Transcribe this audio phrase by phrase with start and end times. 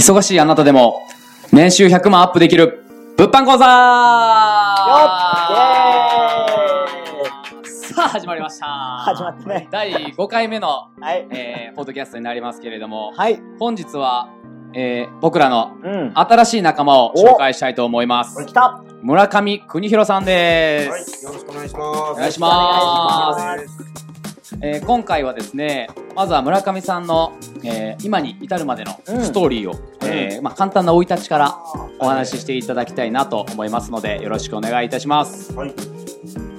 [0.00, 1.06] 忙しいあなたでも
[1.52, 2.82] 年収100万アップできる
[3.18, 3.66] 物販講座!
[7.94, 8.66] さあ始まりました。
[8.66, 11.28] 始まったね第5回目の、はい。
[11.30, 13.42] えー、ポッドキャストになりますけれどもはい。
[13.58, 14.30] 本日は、
[14.72, 16.12] えー、僕らのうん。
[16.14, 18.32] 新しい仲間を紹介したいと思います。
[18.36, 18.82] これ来た。
[19.02, 22.00] 村上邦弘さんです、はい、よろしくお願いします。
[22.12, 23.42] お願いします。
[23.42, 23.72] お願いし
[24.62, 27.32] えー今回はですねまずは村上さんの、
[27.64, 29.24] えー今に至るまでのうん。
[29.24, 31.58] ストーリーを、えーまあ、簡単な生い立ちから
[31.98, 35.52] お話ししていただきたいなと思いますのでよろしくお願いいたします。
[35.54, 35.74] はい。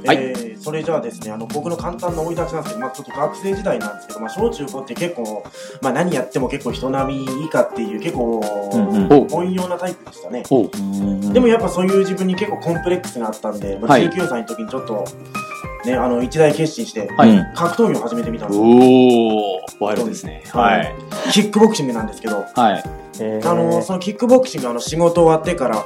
[0.05, 0.17] はい。
[0.17, 5.43] えーそれじゃあですね、あの僕の簡単な生い立ちなんですけど、まあ、ちょっと学生時代なんですけど、まあ、小中高って結構、
[5.81, 9.09] まあ、何やっても結構人並み以下っていう結構、うんうん。
[9.69, 10.43] なタイプでしたね。
[11.33, 14.07] でもやっぱそういう自分に結構コンプレックスがあったんで、まあ、はい。
[14.07, 15.03] 19歳の時にちょっと、
[15.83, 17.53] ね、あの一大決心して、はい、うん。
[17.55, 18.65] 格闘技を始めてみたんですよ。
[19.79, 20.43] ワイルドですね。
[20.51, 20.95] ははい。
[21.29, 22.83] いキックボクシングなんですけど、はい。
[23.19, 25.83] えーあのそのキックボクシングあの仕事終わってから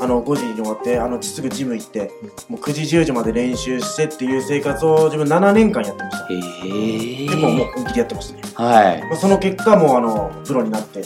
[0.00, 2.10] あの5時に終わってあのすぐジム行って
[2.48, 6.34] もう9時10時まで練習してっていう生活を自分7年間やってました。
[6.34, 9.02] へえ結構もう本気でやってましたね、はい。
[9.02, 11.02] まあ、その結果もうあのプロになって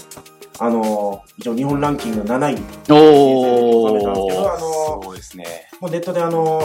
[0.58, 2.54] あの一応日本ランキング7位。
[2.54, 5.44] におおそうですね。
[5.80, 6.62] もうネットであの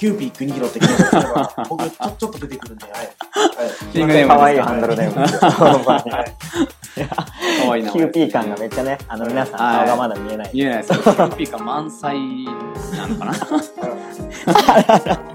[0.00, 2.94] キューピー国広って検索すれば僕ちょちょっと出てくるんではい、
[4.08, 5.50] はい、か可愛いハンドルネームですよ。
[7.68, 10.50] はいキューピー感がめっちゃね、あの皆さん顔がまだ見えない。
[10.54, 12.18] 見えないですキューピーが満載
[12.96, 13.32] なのかな。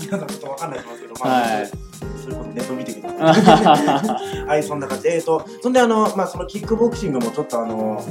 [0.02, 1.85] 皆さんちょっとわかんないと思いますけど、まあ、はい
[2.24, 4.46] そういうことネット見てください。
[4.48, 8.04] はい、そんな感じで、えっ、と、そんで、あの、まあ、そのキックボクシングもちょっと、あの、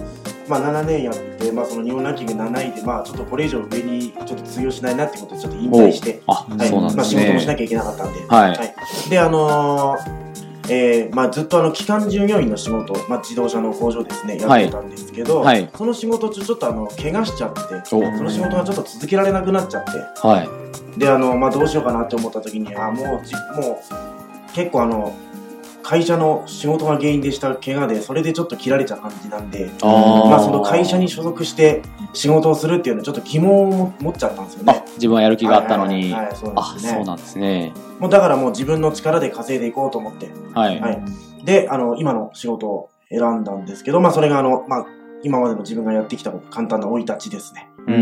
[0.48, 9.10] まあ、7年やって、まあ、その日本ランキング7位で、まあ、ちょっとこれ以上上にちょっと通用しないなってことで、ちょっと引退して、あはい、そうなんでまあ、仕事もしなきゃいけなかったんで、はい。
[9.10, 10.24] で、あのー
[10.68, 15.68] えーまあ、ずっとあの機関従業員の仕事、まあ、自動車の工場ですねやってたんですけど、はい。
[15.76, 19.90] その仕事中ちょっとあの怪我しちゃってそおの仕事がちょっと続けられなくなっちゃって。
[20.26, 20.42] は
[20.96, 20.98] い。
[20.98, 25.14] であの、まあ、どうしようかなって思った時にあもうじもう結構あの
[25.84, 30.28] 会社の仕事が原因でした怪我でそれでちょっと切られちゃう感じなんであー。
[30.30, 31.82] まあ、その会社に所属して
[32.14, 34.84] 仕事をするっていうのはちょっと疑問を持っちゃったんですよあね。
[34.94, 36.92] 自分はやる気があったのに、はいはいはいそうなんあですね。
[36.92, 37.72] そうなんですね。
[38.00, 41.02] もうだからもう自分の力で稼いでいこうと思って、はい、はい、
[41.44, 44.86] であの今の仕事を選んだんですけど、まあ、それがあの、まあ、
[45.22, 47.68] 今までの自分がやってきた簡単な生い立ちですね。
[47.86, 47.94] うー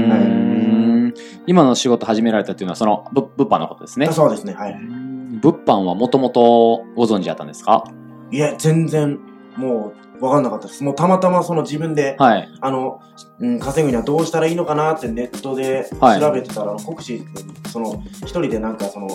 [1.09, 1.15] ん。
[1.47, 4.07] 今の仕事始められたっていうのはそのぶ物販のことですね。
[4.13, 5.12] そうですね、はい。
[5.43, 7.85] 物販はもともとご存知だったんですか？
[8.31, 9.19] いや、全然
[9.57, 10.85] もう分かんなかったです。
[10.85, 12.49] もうたまたまその自分で、はい。
[12.61, 13.01] あの、
[13.41, 16.21] うん、稼ぐにはどうしたらいいのかなってネットではい。
[16.21, 17.25] 調べてたら、国試
[17.69, 19.09] その一人でなんかその、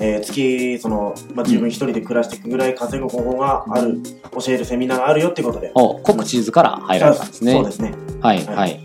[0.00, 4.00] えー月その、まあ、自分一人で暮らしていくぐらい稼ぐ方法がある、
[4.32, 5.72] 教えるセミナーがあるよってことで。
[5.74, 7.52] お国地図から入られたんですね。
[7.52, 7.94] そうですね。
[8.22, 8.56] はいはい。
[8.56, 8.80] はい。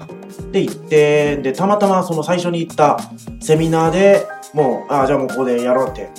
[0.52, 3.00] で行ってでたまたまその最初に行った
[3.40, 6.10] セミナーでもうああじゃあもうここでやろうって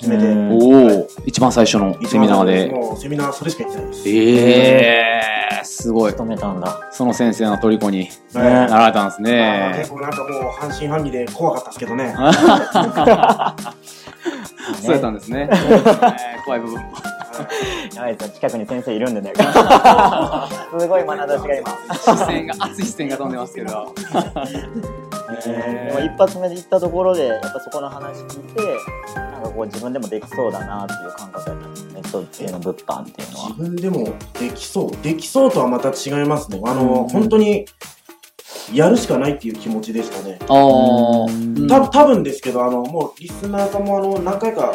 [0.00, 0.24] 決めて。
[0.24, 0.50] うん。
[0.52, 0.58] お
[1.02, 2.74] お一番最初のセミナーで。
[2.74, 4.08] もうセミナーそれしか行ってないです。
[4.08, 4.12] え
[5.52, 6.12] えー、すごい。
[6.12, 6.88] 止めたんだ。
[6.90, 9.32] その先生の虜にはいなられたんですまあ
[9.72, 12.14] ね結構なんかもう半信半疑で怖かったですけどね。
[14.82, 15.48] そうやったんですね。
[15.50, 16.92] えー怖い部分も。
[17.94, 18.34] やばいですよ。
[18.34, 19.32] 近くに先生いるんでね。
[20.78, 21.70] すごい眼差しが今。
[21.94, 23.94] 視線が熱い視線が飛んでますけど。
[25.44, 28.60] でも一発目で行ったところで、やっぱそこの話聞いて、
[29.50, 32.02] こう自分でもできそうだなっていう感覚だったんですね。
[32.04, 33.48] そっちの物販っていうのは。
[33.48, 33.62] 自。
[33.62, 36.60] 分でもできそうできそうとはまた違いますね。
[36.64, 37.08] あの、うん。
[37.08, 37.66] 本当に
[38.72, 40.38] やるしかないっていう気持ちでしたね。
[40.42, 41.68] あー。
[41.68, 44.72] た多分ですけどあのもうリスナーさんもあの何回か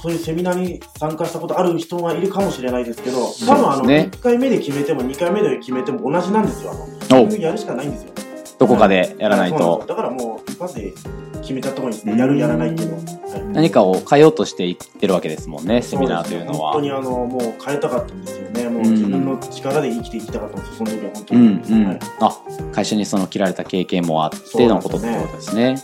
[0.00, 4.10] そういうセミナーに参加したことある人がいるかもしれないですけど多分あの、そうですね。
[4.12, 6.72] 1回目で決めても2回目で決めても同じなんですよ。
[6.72, 8.12] あのやるしかないんですよ
[8.60, 9.84] どこかでやらないと。
[9.88, 10.92] だからもう一発で
[11.40, 12.96] 決めた方がいいですねやるやらないっていうの。
[12.96, 13.10] は、はい
[13.52, 16.72] 何かを変えようとしていってるわけですもんねセミナーというのは。
[16.72, 18.68] 本当にあのもう変えたかったんですよね。
[18.68, 21.98] もううん自分の力で生きていきたかったんですよその時は本当うに、んうん、はい。
[22.20, 22.40] あ
[22.72, 25.76] 会社にその切られた経験もあってのことってことですね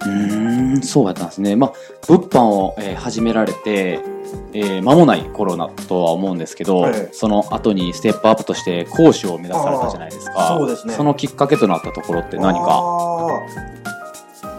[0.00, 0.82] うーん。
[0.82, 1.56] そうやったんですね。
[1.56, 1.72] まあ
[2.06, 4.00] 物販を、えー始められて
[4.52, 7.08] えー間もない頃だとは思うんですけど、はい。
[7.12, 10.56] その後にステップアップとして講師を目指されたじゃないですか。
[10.58, 10.94] そうですね。
[10.94, 13.40] そのきっかけとなったところって何か？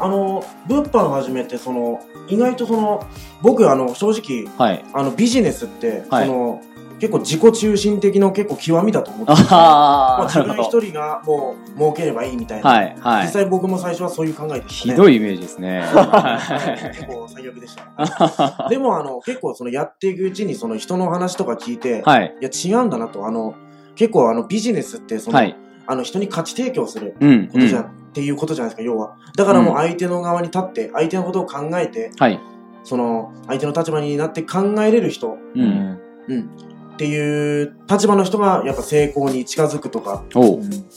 [0.02, 3.06] あの物販を始めてその意外とその
[3.42, 4.86] 僕あの正直はい。
[4.94, 6.28] あのビジネスって、はい。
[6.28, 6.62] その
[7.00, 15.84] 結構自己中心的の結構極みだと思ってて、まあ、自分一人がもう儲ければいいみたいな、はいはい実際僕も最初はそういう考えでしたねひどいイメージですね
[16.94, 23.56] 結構最悪でした でもあの結構そのやっていくうちにその人の話とか聞いて、はいいや違うんだなとあの
[23.96, 25.56] 結構あのビジネスってその、はい。
[25.88, 27.48] あの人に価値提供するうん。
[27.48, 29.18] ことじゃ、うんっていうことじゃないですか、要は。
[29.36, 32.40] だからもう相手の側に立って、相手のことを考えて、はい。
[32.84, 35.38] その、相手の立場になって考えれる人、う。
[35.56, 36.00] うんん。
[36.28, 36.50] うん。
[37.00, 40.26] っていう立場の人がやっぱ成功に近づくとか。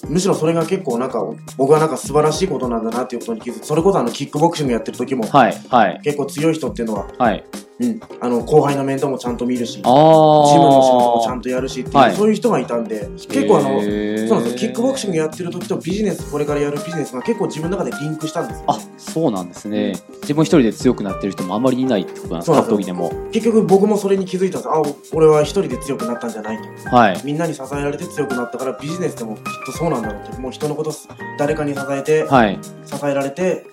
[0.09, 1.25] むしろそれが結構なんか、
[1.57, 5.57] 僕はなんか素晴らしいことなんだなっていうことに気づいて、それこそあの、キックボクシングやってる時も、はい。
[5.69, 6.01] はい。
[6.03, 7.45] 結構強い人っていうのは、はい。
[7.83, 9.85] うん、あの、後輩の面倒もちゃんと見るし、ジム。
[9.85, 14.41] の仕事もちゃんとやるしっていう、はいそういう人がいたんで、結構あの、そうなんですよ。
[14.57, 19.95] キックボクシングやってる時とビジネス、これからやるビジネスが結構自分の中でリンクしたんですよ、あね。、そうなんですね。
[20.23, 23.13] 自分一人で強くなってる人もあまりいないってことなんですか、でも。
[23.33, 24.83] 結局僕もそれに気づいたんですあ、
[25.15, 26.97] 俺は一人で強くなったんじゃないと。
[26.97, 27.21] はい。
[27.25, 30.39] みんなに支えられて強くなったからビジネスでもきっとそうなんだろうって。
[30.41, 30.93] もう人のこと
[31.39, 32.59] 誰かに支えて、はい。
[32.85, 33.65] 支えられて、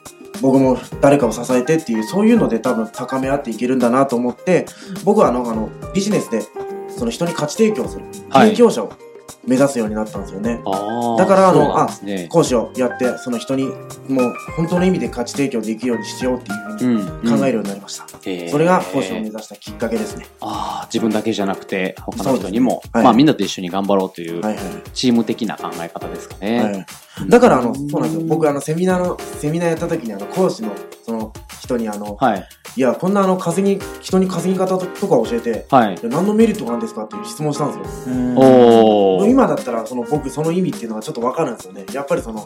[0.41, 4.65] 僕も誰かを支えてっていう、そういうので多分高め合っていけるんだなと思って、
[5.03, 6.41] 僕はあの、あの、ビジネスで、
[6.89, 8.49] その人に価値提供する、はい。
[8.49, 8.93] 提供者を
[9.45, 10.61] 目指すようになったんですよね。
[10.65, 11.17] ああ。
[11.17, 12.27] だからあのそうなんですね。
[12.29, 13.65] 講師をやって、その人に
[14.07, 17.39] もう本当の意味で価値提供できるようにしようっていうふうにうん。
[17.39, 17.59] 考えるる。
[17.59, 18.05] ようになりました。
[18.05, 20.25] へーそれが講師を目指したきっかけですね。
[20.41, 24.63] ああ、自分だけじゃなくて、他の人にも、はいまあみんなと一緒に頑張ろうという、はいはい。
[24.93, 26.63] チーム的な考え方ですかね。
[26.63, 28.21] はい、だからあの、そうなんですよ。
[28.27, 30.71] 僕あの、セミナーの、セミナーやった時にあの、講師の、
[31.05, 31.33] その
[31.69, 32.49] 人にあの、はい。
[32.75, 35.99] いや、こんなあの、稼ぎ、人に稼ぎ方とか教えて、はい。
[36.03, 38.15] 何のメリットがあるんですかっていう質問したんですよ。
[38.35, 39.29] おー。
[39.29, 41.85] 今だったら、その僕、その意味っていうのがちょっとわかるんですよね。
[41.93, 42.45] やっぱりその、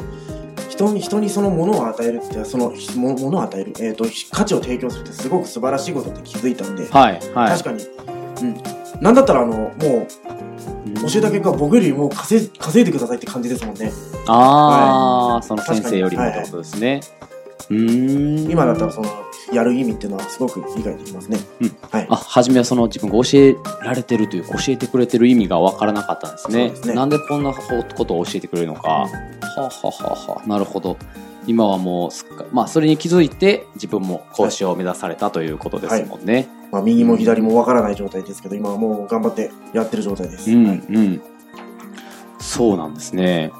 [0.69, 7.13] 人に、人にそのものを与えるって、その、もものを与える、えっ、と、価値を提供するってすごく素晴らしいことって気づいたんで、はい。
[7.33, 7.51] はい。
[7.51, 7.83] 確かに、
[8.41, 8.63] うん。
[9.01, 9.77] なんだったらあの、もう、
[11.11, 13.91] 教えた結果、僕よりも稼い稼いでくださいって感じですもんね。
[14.27, 17.01] ああ、その先生よりも確かにってことですね。
[17.21, 17.32] うーん。
[17.69, 19.09] 今だったらその、
[19.51, 21.39] やる意味っていうのはすごく理解できますね。
[21.61, 22.07] うんはい。
[22.09, 26.69] あ、初めはその自分が教えられてるという、教えてくれてる意味がわからなかったんですね。
[26.69, 28.89] ですねなんでこんなことを教えてくれるのか。
[28.89, 29.09] は
[29.57, 30.97] あ、はあはあはあ、なるほど。
[31.45, 36.47] 今はもうすっか、まあそれに気づいて自分も講師を目指されたということですもんね。
[36.71, 40.51] まあ、右も左もわからない状態ですけど、今はもう頑張ってやってる状態です。
[40.51, 41.21] うん、はいうん。
[42.39, 43.51] そうなんですね。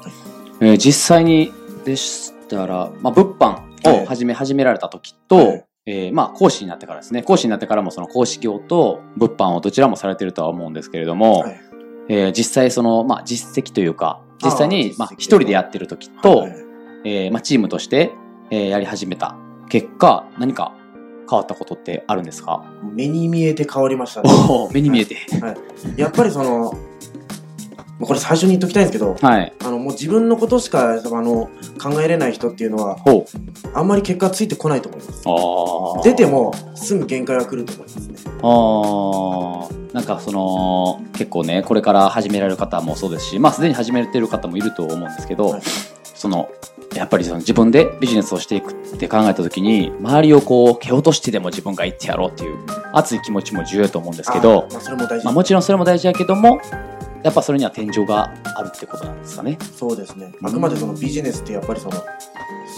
[0.60, 1.52] えー実際に
[1.84, 5.64] でしたら、まあ物販を始め、始められた時と、はい。
[5.86, 7.22] えーまあ講師になってからですね。
[7.22, 11.60] 講師になってからもその講師業と物販をどちらもされてるとは思うんですけれども、はい。
[12.08, 16.52] えー実際その、まあ実績というか、実際にまあ一人でやってる時と、はい。
[17.04, 18.12] えーまあチームとして、
[18.50, 19.36] えーやり始めた。
[19.68, 20.72] 結果、何か
[21.28, 22.64] 変わったことってあるんですか？
[22.82, 24.30] 目に見えて変わりましたね。
[24.72, 25.16] 目に見えて。
[25.96, 26.72] やっぱりその、
[28.00, 29.52] これ最初に言っときたいんですけど、はい。
[29.60, 31.48] あの、もう自分のことしか、あの、
[31.80, 32.98] 考えれない人っていうのは。
[33.72, 36.08] あんまり結果ついてこないと思います。
[36.08, 38.14] 出ても、すぐ限界が来ると思いますね。
[38.42, 45.62] あーなんかその結構ねこれから始められる方もそうですしまあすでに始めてる方もいると思うんですけど、はい
[46.14, 46.48] その
[46.94, 52.56] やっぱりその自分でビジネスをしていくって考えた時に周りをこう蹴落としてでも自分が行ってやろうっていう
[52.92, 54.68] 熱い気持ちも重要だと思うんですけど
[55.24, 56.60] まあ、もちろんそれも大事だけども
[57.24, 59.58] やっぱそれには天井があるってことなんですかね。
[59.76, 60.34] そうですね。
[60.42, 61.94] あくまでそのビジネスってやっぱりその、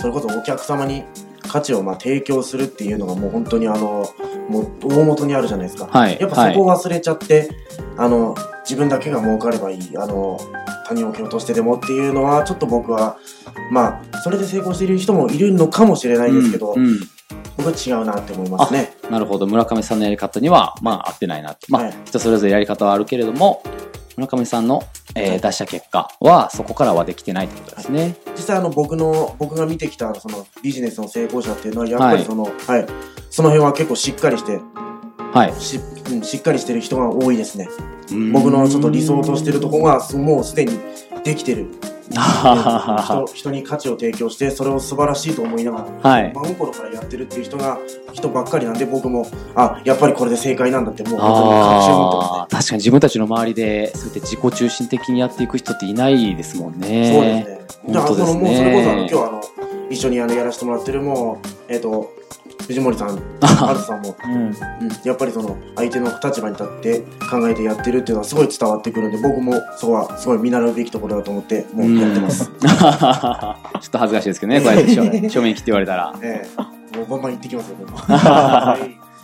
[0.01, 1.03] それこそお客様に
[1.43, 4.09] 価値をまあ提供するっていうのがもう本当にあの、
[4.49, 5.89] もう大元にあるじゃないですか。
[5.91, 7.51] はいやっぱそこを忘れちゃって、
[7.97, 10.39] あの、自分だけが儲かればいい、あの、
[10.87, 13.17] 他人を蹴落としてでもっていうのは、ちょっと僕は、
[13.73, 17.01] まあ、それで成功している人もいるのかもしれないですけど、うんうん
[17.57, 18.93] 僕は違うなって思いますね。
[19.11, 23.63] なるほど村上さんのやり方にはまあ合ってないなまあ、はい人それぞれやり方はあるけれども
[24.17, 24.83] 村上さんの、
[25.15, 28.17] えー出した結果はそこからはできてないってことですね。
[28.35, 32.53] 実際あの僕の、僕が見てきたそのビジネスの成功者っていうのは、やっぱりその、はい、
[33.31, 34.61] その辺は結構しっかりして、
[35.33, 35.61] はい。
[35.61, 35.79] し,、
[36.11, 37.69] うん、しっかりしてる人が多いですね。
[38.33, 40.79] 僕のちょっと理想としてるところが、すもうすでに
[41.25, 41.67] できてる。
[42.11, 46.33] 人人に価値を提供して、それを素晴らしいと思いながら、はい。
[46.35, 47.79] 真心からやってるっていう人が、
[48.13, 57.13] 人ばっかりなんで、僕も、あ、やっぱりこれで正解なんだって、もう本当に確信を持ってますね確かに自分たちの周りでそうやって自己中心的にやっていく人っていないですもんね。
[57.13, 57.93] そうですね。
[57.93, 59.43] だから、その、もうそれこそ、あの、今日あの、
[59.91, 62.13] 一緒にあの、やらせてもらってる、もう、えっ、と、
[62.67, 64.33] 藤森さん、ハルさんも、うん。
[64.33, 64.53] うん、
[65.05, 72.47] やっぱりその、相手の立場に立って考えてやってるっていうのはすごい伝わってくるんで、僕もそこはすごい見習うべきところだと思って、もうやってます。
[72.51, 76.15] ちょっと恥ずかしいですけどね、 こうやって正正面切って言われたら。
[76.23, 77.99] ええもうバンバン行ってきますよ、僕も。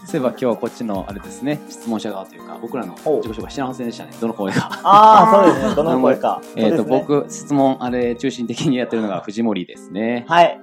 [0.04, 4.10] そういえば今日はこっちのあれですね、質問者側というか、僕らの自己紹介してませんでしたね。
[4.20, 4.68] どの声が。
[4.82, 5.74] ああ、そうですね。
[5.74, 6.42] どの声か。
[6.56, 6.88] えっ、と、ね。
[6.88, 10.24] 僕、質問あれ中心的にやってるのが藤森ですね。
[10.28, 10.60] はい。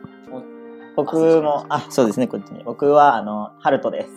[1.03, 2.63] 僕も、あ、そうですね、こっちに。
[2.63, 4.09] 僕は、あの、ハルトです。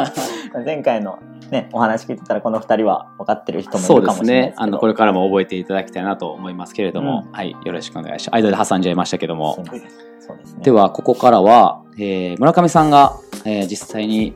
[0.64, 1.18] 前回の
[1.50, 4.54] ね、お話聞いてたらこの二人は分かってる人もいるかもしれないです。
[4.54, 4.54] けど。
[4.54, 7.56] ねあの、これからも覚えていただきたいなと思いますけれども、はい。
[7.64, 8.42] よろしくお願いします。
[8.42, 10.62] 間で挟んじゃいましたけどもそうですね。
[10.62, 14.34] では、ここからは、えー村上さんが、えー実際に、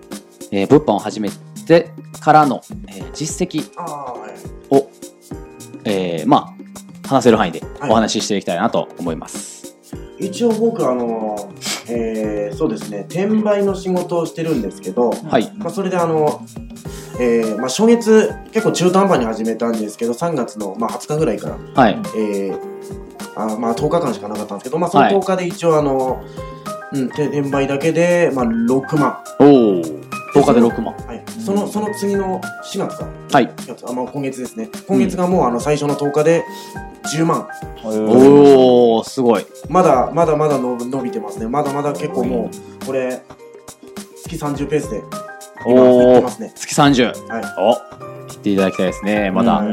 [0.53, 1.31] えー物販を始め
[1.67, 3.65] てからの、えー実績。
[4.71, 4.89] を、
[5.85, 6.55] えーま
[7.05, 9.60] あ、話せる範囲ではいお話ししていきたいなと思います。
[10.21, 11.53] 一応僕、あの、
[11.89, 15.53] えー、そうですね、転売の仕事をしてるんですけど、はい。
[15.57, 16.47] まあ、それであの、
[17.19, 21.99] えーまあ、初月、結構中途半端に始めたんですけど、3月の、まあ、20日ぐらいから、はい。
[22.17, 22.71] えー
[23.37, 26.23] あまあ、10日間しかなかったんですけど、まあ、そのはい10日で一応あの、
[26.93, 29.19] うん、て転売だけで、まあ、6万。
[29.39, 30.00] おお。
[30.35, 30.95] 10日で6万。
[30.95, 31.23] はい。
[31.45, 32.41] その、その次の
[32.73, 33.09] 4月か。
[33.33, 33.49] はい。
[33.49, 34.69] 4月あ、まあ、今月ですね。
[34.87, 36.45] 今月がもう、あの、最初の10日で
[37.15, 37.49] 10万。
[37.85, 39.47] おおすごい。
[39.69, 41.49] まだ、まだまだの伸びてますね。
[41.49, 42.51] まだまだ結構も
[42.83, 43.23] う、これ、
[44.25, 45.03] 月30ペースで、
[45.67, 46.53] 今、売ってますね。
[46.55, 47.07] 月30。
[47.29, 47.45] はい。
[47.59, 49.61] お切っていただきたいですね、まだ。
[49.61, 49.69] も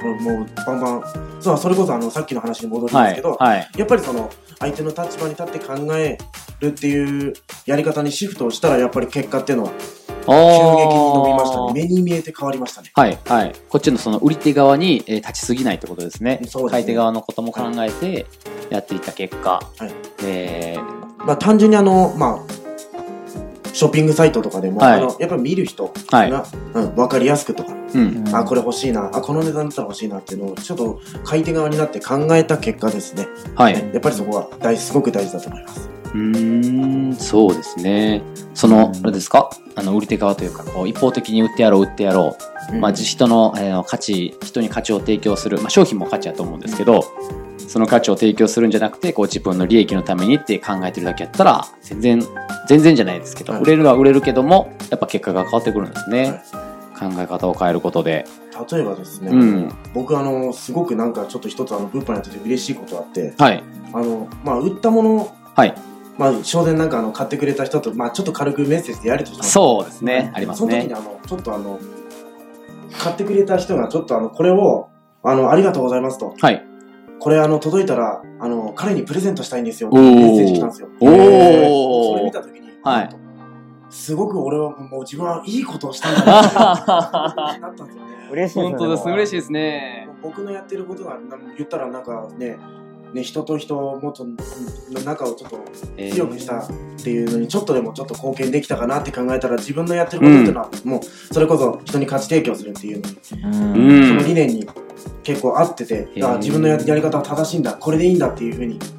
[0.00, 1.02] う、もう、バンバン。
[1.40, 3.36] そう、それこそ、あの、さっきの話に戻るんではいすけど、。
[3.38, 3.68] はい。
[3.76, 6.18] やっぱりその、相手の立場に立って考え
[6.60, 7.34] るっていう
[7.66, 11.72] やり方にシフトをしたら、やっぱり結果っていうのは、急激に伸びましたね。
[11.72, 12.90] 目に見えて変わりましたね。
[12.94, 13.52] はい、はい。
[13.68, 16.40] こっちのその売り手側に、えー立ちすぎないってことですね。
[16.40, 18.26] そうですね買い手側のことも考えて
[18.70, 19.92] やっていった結果、はい
[20.24, 28.24] えーまあ、単純にあの、まあ、ショッピングサイトとかでも、はいあのやっぱり見る人はいが、うん、分かりやすくとか、うん。
[28.34, 33.28] あ、これ欲しいな、あ、この値段だったら欲しいなっていうのを、ちょっと買い手側になって考えた結果ですね。
[33.54, 33.74] はい。
[33.74, 35.97] やっぱりそこは大すごく大事だと思います。
[36.14, 38.22] うーん、そうですね。
[38.54, 39.50] その、うんあれですか？
[39.76, 42.36] あの、売り手側というか、こう、一方的に売ってやろう、売ってやろ
[42.72, 42.76] う。
[42.76, 45.58] まあ、人の、えー価値、人に価値を提供する。
[45.58, 47.04] まあ、商品も価値だと思うんですけど、
[47.68, 52.22] その価値を提供するんじゃなくて、こう、自分の利益のためにって考えてるだけやったら、全然、
[52.66, 56.22] 全然じゃないですけど、はい売れるは売れるけども、やっぱ結果が変わってくるんですね。
[56.30, 56.34] は
[56.64, 58.26] い考え方を変えることで。
[58.72, 59.72] 例えばですね、うん。
[59.94, 63.62] 僕あの、すごくなんかちょっと一つあの、物販やってて嬉しいことあって、はい。
[63.92, 65.74] あの、まあ、売ったもの、はい。
[66.18, 70.32] まあ、当然なんかあの、買ってくれた人と、まあ、ちょっと軽くメッセージでやりとりそうですね。
[70.34, 70.94] ありますねその時に。
[70.94, 71.78] あの、ちょっとあの、
[72.98, 74.88] 買ってくれた人がちょっとあの、これを、
[75.22, 76.34] あの、ありがとうございますと。
[76.40, 76.64] はい。
[77.20, 79.90] これあの、届いたら、あの、彼にプレゼントしたいんですよ。
[79.90, 80.88] メッセージ来たんですよ。
[81.00, 83.28] おーそれ見た時に、はい
[83.90, 88.28] すごく俺はもう自分はいいことをしたんだなって なったんですよね。
[88.30, 88.62] 嬉しいですね。
[88.64, 89.08] 本当です。
[89.08, 89.40] 嬉しいい。
[89.40, 90.08] ですね。
[90.22, 92.58] 僕のやってることが、な言ったらなんかね、
[93.12, 94.34] ね、人と人をもっと、の
[95.04, 95.60] 仲をちょっと
[95.96, 96.68] えー強くしたっ
[97.02, 103.16] ていうのにちょっとでもちょっと貢献できたかなって考えたら自分のやってることっていうのは、もうそれこそ人に価値提供するっていうのに、
[103.78, 104.68] うんその理念に
[105.22, 108.97] 結構合ってて、あ自分のややり方は正しいんだこれでいいんだっていうふうにうん。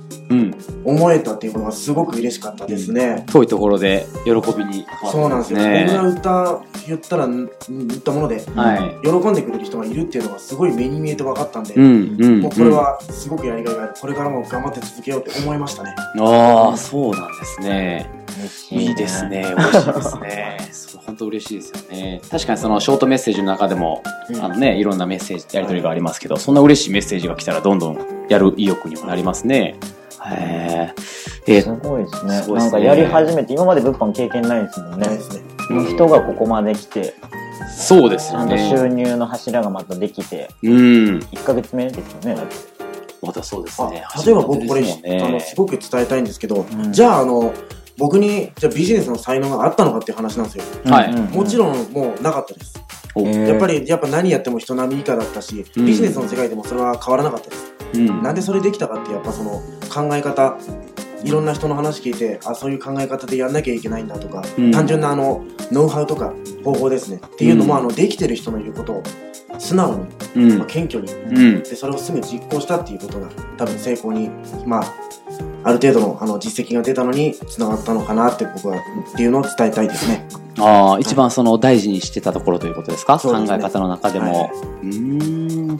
[0.86, 3.25] 思えたっていうことがすごく嬉しかったですね。
[3.31, 5.59] 遠いところで喜びに変そうなんですよ。
[5.59, 5.86] ね。
[5.88, 9.07] 僕が売った、言ったら、ん売ったもので、はい。
[9.07, 12.41] 喜んでくれる人がいるっていうのがすごい目に見えて分かったんで、うん、うん。
[12.41, 13.93] もうこれはすごくやりがいがある。
[14.00, 15.95] これからも頑張って続けようって思いましたね。
[16.15, 16.21] うん。
[16.24, 18.09] ああ、そうなんですね。
[18.71, 19.27] いいです。
[19.27, 19.53] ね。
[19.57, 20.69] 嬉しいですね。
[20.71, 22.21] そう本当嬉しいですよね。
[22.29, 24.03] 確かにそのショートメッセージの中でも、
[24.41, 27.98] あのね、いろんなメッセージ、やり取りがありますけど、そんな嬉しいメッセージが来たらどんどん
[28.29, 29.75] やる意欲にもなりますね。
[30.25, 30.93] へ
[31.47, 31.55] え。
[31.57, 32.41] えすごいですね。
[32.41, 35.19] すねなんかやり始めて、今まで物販経験ないですもんねね。
[35.88, 37.15] 人がここまで来て、
[37.75, 39.03] そうですよちゃんと収ね。
[39.03, 40.71] 入の柱がまたできて、うん。
[41.19, 42.35] 1ヶ月目ですよね。
[42.35, 42.55] だって
[43.21, 44.03] またそうですあね。
[44.25, 47.53] 例えば僕これ、ねあのすごく伝えたいんですけど、うんじゃああの
[47.97, 50.63] 僕にじゃあビジネスの才能があったのかっていう話なんですよ。
[50.85, 52.75] はいもちろんもうなかったです。
[53.15, 57.73] やっぱりやっぱ何やっても人並み以下だったし、うんビジネスの世界でもそれは変わらなかったです。
[57.95, 60.58] うんなんでそれできたかってやっぱその考え方
[61.24, 69.03] いろんな人の話聞いてあそういう考え方でやんなきゃいけないんだとか、うん単純なあのノウハウとか方法ですねっていうのも、うんあのできてる人の言うことを
[69.60, 69.96] 素直
[70.36, 71.63] に、うんまあ、謙虚にうん。
[71.63, 73.27] でそれをすぐ実行したっていうことが
[73.58, 74.29] 多分成功に
[74.65, 74.93] まあ
[75.63, 80.25] ある程度のあの実績が出たのにつながったのかなって僕はっていうのを伝えたいですね。
[80.58, 83.19] ああ、一番その大事にしてたところということですか？
[83.19, 84.50] 考え方の中でもは。
[84.81, 85.77] うーん。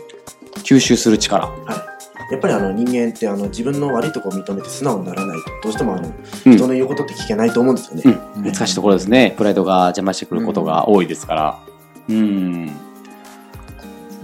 [0.64, 1.48] 吸収する力。
[1.48, 1.89] はい、
[2.32, 6.08] やっぱりあの人間ってあの自分の悪いところを認めて素直にならないとどうしてもあの
[6.46, 8.04] うん人の言うことって聞けないと思うんですよね。
[8.38, 9.34] うん難しいところですね。
[9.38, 11.60] プライドが邪魔してくることが多いですから。
[12.08, 12.66] うん。
[12.68, 12.74] ね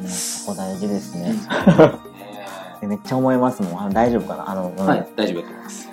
[0.08, 1.34] そこ大事ですね。
[2.82, 3.82] え めっちゃ思いますもん。
[3.88, 4.52] あ大丈夫かな？
[4.52, 5.85] あの、うんはい、大丈夫だと思います。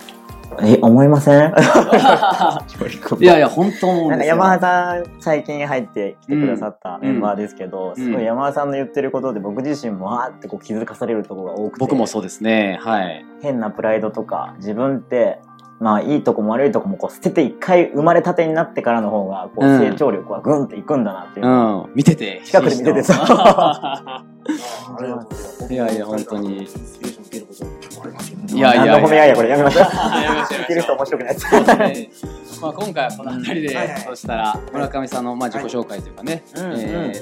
[0.61, 1.53] え、思いません？
[3.21, 4.37] いやいや、 本当思うんなんかですよ。
[4.37, 12.79] 山田さん最近入ってきてくださったメンバーですけど、んすごい山田さんの言ってることで僕自身もわーってこう気づかされるところが多くて僕もそうですね。
[12.83, 13.25] はい。
[13.43, 15.41] 変なプライドとか自分って
[15.81, 21.91] まあいいとこも悪いとこもこう捨てて一回生まれたてになってからの方がこううん成長力はグンっていくんだなっていううのをん。
[21.95, 22.41] 見てて。
[22.45, 24.23] 近くで見ててさ
[25.71, 26.67] いやいや本当に
[28.55, 28.93] いやいやいや。
[28.95, 29.49] 何の褒め合いやこれ。
[29.51, 29.85] やめましょう。
[29.85, 31.35] 聞いてる人面白くない。
[31.35, 32.11] ですそうですね。
[32.61, 36.45] まあ今回はこの辺りでそしたら村上さんのまあ自己紹介というかね、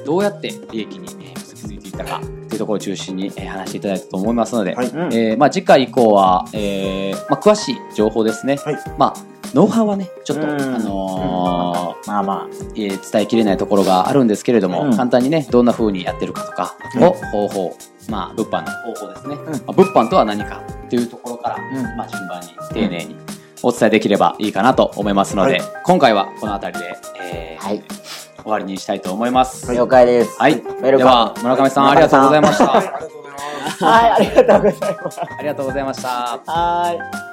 [0.05, 4.89] どうやって利益にえー結びついていったかというところを中心にえー話していただいたと思いますので、はい。
[4.89, 5.13] うん。
[5.15, 8.57] えーまあ次回以降は、えーまあ詳しい情報ですね。
[8.57, 8.79] はい。
[8.99, 10.51] まあノウハウはねちょっと、うん。
[10.51, 14.97] あのーまあまえー伝えきれないところがあるんですけれども、うん。
[14.97, 17.05] 簡単にねどんな風にやってるかとかうん。
[17.05, 17.77] を方法、
[18.11, 19.39] まあ物販の方法ですね、ん。
[19.39, 21.97] まあ、物販とは何かっていうところから、うん。
[21.97, 23.17] まあ順番に丁寧に
[23.63, 25.63] お伝えできればいいかなと思いますので、はい。
[25.85, 27.83] 今回はこの辺りで、えーはい。
[28.43, 29.71] 終わりにしたいと思います。
[29.71, 30.37] あ了解です。
[30.41, 33.87] はい、では村上さんありがとうございましはいた。
[33.87, 35.21] はいありがとうございます。
[35.21, 36.09] ありがとうございました。
[36.45, 36.93] は
[37.27, 37.30] い